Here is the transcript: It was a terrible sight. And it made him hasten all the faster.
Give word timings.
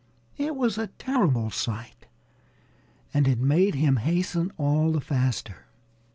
It 0.35 0.55
was 0.55 0.79
a 0.79 0.87
terrible 0.87 1.51
sight. 1.51 2.07
And 3.13 3.27
it 3.27 3.37
made 3.37 3.75
him 3.75 3.97
hasten 3.97 4.51
all 4.57 4.91
the 4.91 4.99
faster. 4.99 5.67